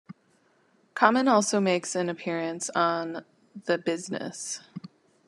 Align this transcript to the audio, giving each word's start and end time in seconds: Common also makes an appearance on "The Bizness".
Common 0.95 1.27
also 1.27 1.59
makes 1.59 1.93
an 1.93 2.09
appearance 2.09 2.71
on 2.71 3.23
"The 3.65 3.77
Bizness". 3.77 4.61